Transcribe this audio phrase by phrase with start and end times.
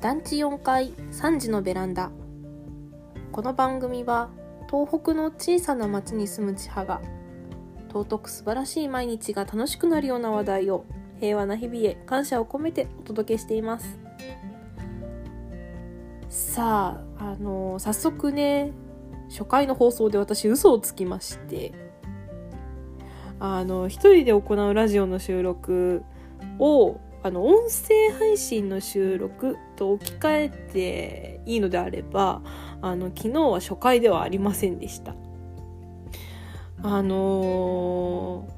[0.00, 2.10] 団地4階3時のベランダ。
[3.32, 4.30] この番組は
[4.70, 7.02] 東北の小さな町に住む千葉が
[7.92, 10.86] 尊く素晴らしい毎日が楽しくなるような話題を
[11.20, 13.98] 平和な日々へ感謝を込めてお届けしています。
[16.30, 18.72] さああの早速ね
[19.28, 21.74] 初回の放送で私嘘をつきまして
[23.38, 26.04] あの一人で行うラジオの収録
[26.58, 32.42] をあの音声配信の収録と置き換えていいのであれば
[32.80, 35.14] あの昨日は初回ではありませんでした。
[36.82, 38.48] あの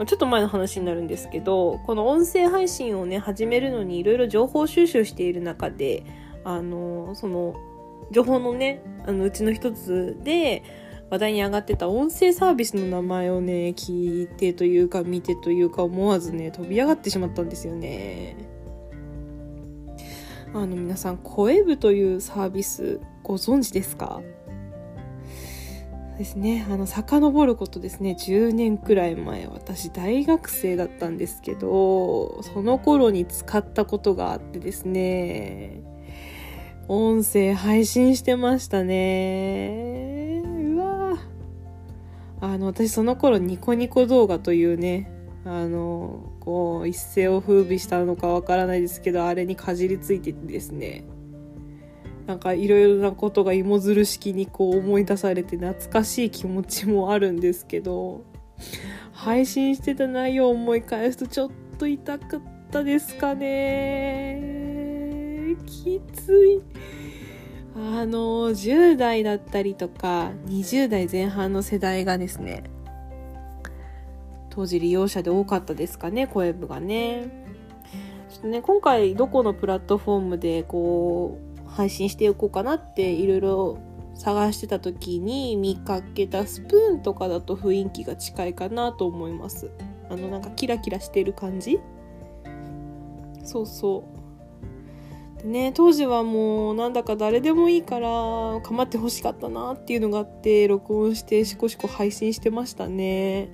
[0.00, 6.02] ー、ちょっと前の話になるんですけどこの音声配信をね始めるのにいろいろ情報収集している中で
[6.42, 7.54] あのー、その
[8.10, 10.64] 情報のねあのうちの一つで
[11.08, 18.36] 話題に上がってた音声サービスの名前をね、聞いてというか見てというか思わずね、飛び上がってしまったんですよね。
[20.52, 24.20] あの皆さん、声部というサービスご存知ですか？
[26.18, 35.82] ですね、あの、遡ることですね、10年くらい前、私大学生だったんですけど、その頃に使ったことがあってですね、
[36.88, 40.15] 音声配信してましたね。
[42.40, 45.10] あの、私その頃ニコニコ動画というね、
[45.44, 51.04] あの、こう、一世を風靡したのかわからないですけど、あれにかじりついててですね、
[52.26, 58.24] なんかいろいろなことが芋づる式にこう思い出されて懐かしい気持ちもあるんですけど、
[59.12, 64.65] 配信してた内容を思い返すとちょっと痛かったですかね。
[68.06, 72.62] あの10代だったりとか20代前半の世代がですね
[74.48, 77.44] 当時利用者で多かったですかね声部がね。
[78.30, 81.36] ちょっとね今回どこのプラットフォームでこ
[81.66, 83.78] う配信していこうかなっていろいろ
[84.14, 89.68] 探してた時に見かけたスプーンとかだと雰囲気が近いかなと思います。
[90.08, 91.80] あのなんかキラキラしてる感じ？
[93.42, 94.15] そうそう。
[95.46, 98.08] ね当時はもうなんだか誰でもいいから
[98.62, 103.48] 構ってほしかったなっていうのがあって録音してしこしこ配信してましたね。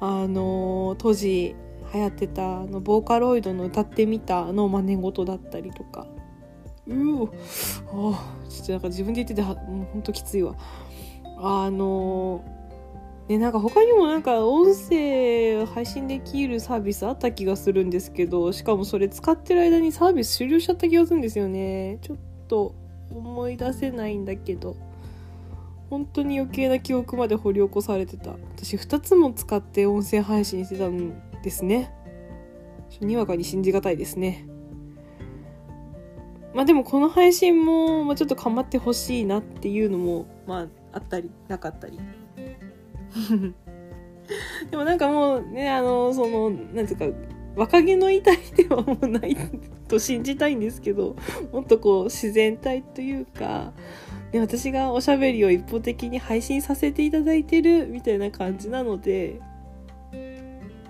[0.00, 1.56] あの当時
[1.92, 6.06] 流行ってたあのボーカロイドの歌ってみたの真似事だったりとか。
[6.86, 9.56] うおちょっとなんか自分で言っててもう
[9.92, 10.54] ほんときついわ。
[11.36, 12.44] あの
[13.28, 21.98] ね、なんか他にもなんか音声配信できるサービスあった気がするんですけど、しかもそれ使ってる間にサービス終了しちゃった気がするんですよね。
[22.00, 22.18] ちょっ
[22.48, 22.74] と
[23.10, 24.76] 思い出せないんだけど、
[25.90, 28.30] 本当に余計な記憶まで掘り起こされてた。
[28.56, 31.12] 私2つも使って音声配信してたん
[31.42, 31.92] ですね。
[33.00, 34.46] にわかに信じがたいですね。
[36.54, 42.00] まあでもこの配信も、ま、ちょっと構ってほしいなっていうのも、まああったりなかったり
[44.70, 47.18] でもなんかもうね、あの、その、なんていうか、
[47.56, 48.38] 若気の至り
[48.68, 49.36] ではもうない
[49.88, 51.16] と信じたいんですけど、
[51.52, 53.72] もっとこう自然体というか、
[54.32, 59.40] ね、私がおしゃべりを一方的に配信させていただいてるみたいな感じなので、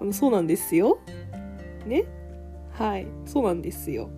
[0.00, 0.98] あのそうなんですよ。
[1.86, 2.04] ね？
[2.72, 4.10] はい、そうなんですよ。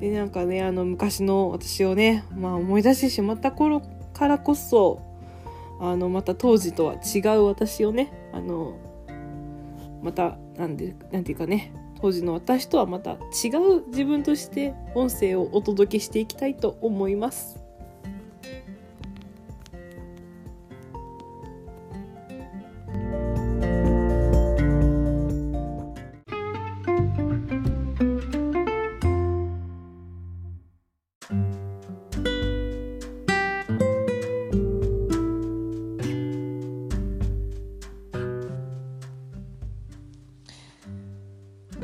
[0.00, 5.02] で、なんかね、あの昔の私をね、まあ思い出してしまった頃からこそ、
[5.80, 8.78] あのまた当時とは違う私をねあの
[10.02, 17.65] また何て言うかね当時の私とはまた違う自分として音声をお届けしていきたいと思います。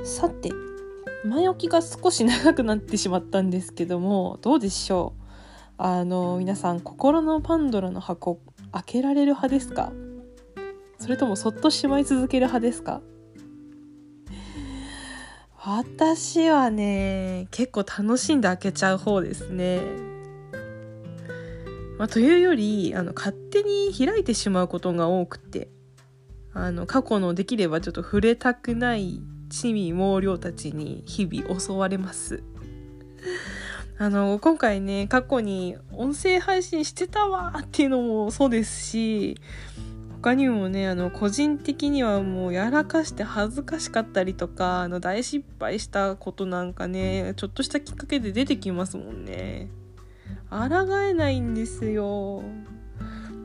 [0.04, 0.50] さて
[1.25, 5.22] 前置きが少し長くなってしまったんですけどもどうでしょう？
[5.78, 8.40] あの皆さん心のパンドラの箱
[8.72, 9.93] 開けられる派ですか？
[10.99, 13.00] それともそっとしまい続ける派ですか？
[15.64, 19.81] 私はね結構楽しんで開けちゃう方ですね。
[21.99, 25.69] まあ、というよりあの勝手に開いてしまうことが多くて
[26.52, 29.20] あの過去のできればちょっと触れたくない
[29.52, 32.43] 地味猛量たちに日々襲われます。
[33.99, 39.37] あの今回ね過去に音声配信してたわっていうのもそうですし
[40.20, 49.69] 他にもねあの個人的にはもうやらかして恥ずかしかったりとかあの大失敗したことなんかねちょっとしたきっかけで出てきますもんね。
[50.50, 52.43] 抗えないんですよ。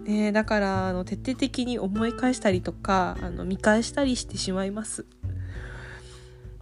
[0.06, 5.06] ねだからあの徹底的に思い返したりとかあの見返したりしてしまいます。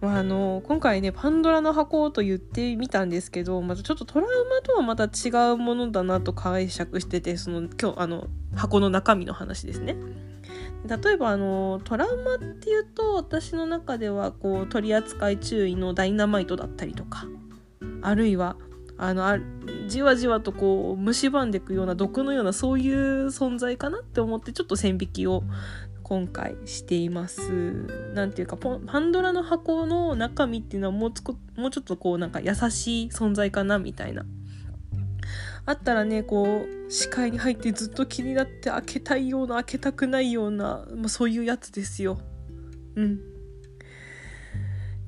[0.00, 9.96] まあ、あの今回ねパンドラの箱と言ってみたんですけどまたちょっとトラウマとはまた違うものだなと解釈しててその今日あの箱の中身の話ですね。
[10.86, 17.26] 例えばあのトラウマっていうと私の中ではこう取扱い注意のダイナマイトだったりとか
[18.02, 18.56] あるいは
[18.98, 19.38] あのあ
[19.88, 25.42] じわじわとこう蝕んでいくような毒のようなそういう存在かなって思ってちょっと線引きを
[26.08, 27.50] 今回しています。
[28.14, 34.24] なんていうかパンドラの箱の中身っていうのはもうつこもうちょっとこうなんか優しい存在かなみたいな。
[35.64, 42.20] あったらねこう視界に入ってずっと気になって開けたいような開けたくないような、まあ、そういうやつですよ。
[42.94, 43.16] うん。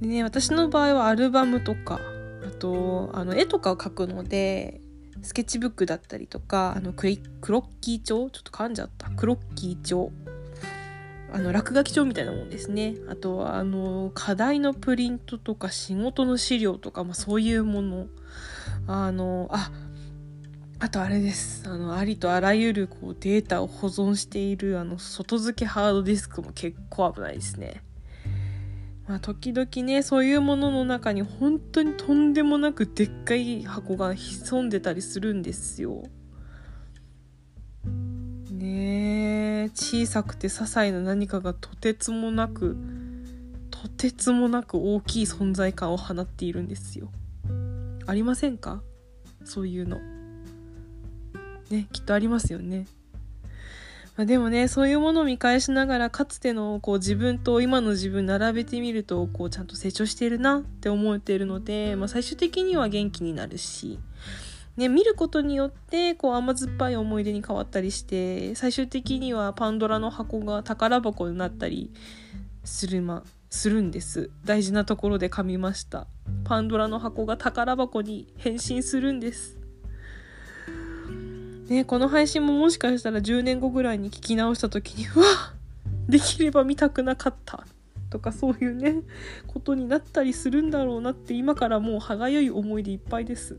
[0.01, 2.01] でね私の場合はアルバムとか
[2.45, 4.81] あとあの絵とかを描くので
[5.23, 7.07] スケッチブックだったりとかあのク
[7.41, 8.29] クロッキー帳？
[8.31, 10.11] ちょっと噛んじゃったクロッキー帳
[11.33, 18.07] あの落書き帳みたいなもんですねあとはあの課題のプリントとか仕事の資料とか、まあ、そういうもの
[18.87, 19.71] あのあ
[20.81, 27.83] あとあれですあのありとあらゆるこうデータを保存しているあの外付けハードディスクも結構危ないですね。
[29.09, 36.05] まあ、時々ねそういうものの中に本当にとんでもなくでっかい箱が潜んでたりするんですよ。
[39.79, 42.77] 小さくて些細な何かがとてつもなく
[43.71, 47.11] とてつもなく大きい存在感を放っているんですよ。
[48.07, 48.83] ありませんか？
[49.45, 50.01] そういうの。
[51.71, 52.87] ねきっとありますよね。
[54.17, 64.01] まあ、でもねそういうものを見返しながらかつてのこう自分と今の自分並べてみるとこうちゃんと成長してるなって思えているので、まあ、最終的には元気になるし
[64.79, 71.91] ね、見ることによってこう甘酸っぱい思い出に変わったりして最終的にはパンドラの箱が宝箱になったり
[72.63, 74.31] する,、ま、するんです。
[74.45, 76.07] 大事なところで噛みました。
[76.45, 79.59] パンドラの箱が宝箱に変身するんです。
[81.69, 85.27] ね、この配信ももしかしたら10年後ぐらいに聞き直した時に「うわ
[86.09, 87.67] できれば見たくなかった」
[88.11, 89.03] とかそういうね
[89.49, 93.59] ことになったりするんだろうなって今からもう歯がゆい思いでいっぱいです。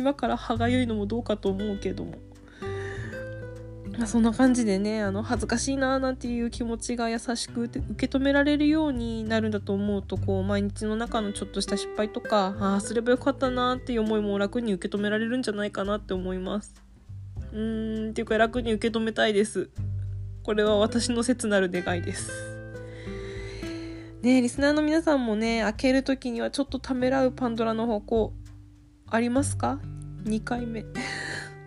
[0.00, 2.14] 今から歯がゆいのもどうかと思うけども。
[3.98, 16.74] まあ、そんな感じでねあの恥ずかしいなーなんていう気持ちが優しく受け止められるようになるんだと思うとこう毎日の中のちょっとした失敗とかああすればよかったなーっていう思いも楽に受け止められるんじゃないかなって思います。
[17.52, 19.68] うーんっていうか楽に受け止めたいです。
[20.44, 22.30] これは私の切なる願いです。
[24.22, 28.32] ねリスナーの皆さんもね開ける時にはちょっとためらうパンドラの方向
[29.10, 29.78] ありますか
[30.24, 30.84] ?2 回目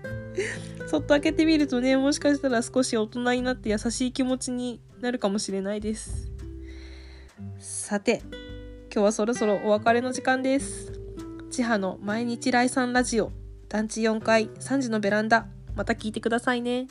[0.88, 6.32] そっと開けてみるとね、もしかしたら少し大人になって優しい気持ちになるかもしれないです。
[7.60, 8.22] さて、
[8.94, 10.94] 今日はそろそろお別れの時間です。
[11.52, 13.32] 千葉の毎日来産ラジオ、
[13.70, 16.88] 団地4階3時のベランダ、また聞いてくださいね。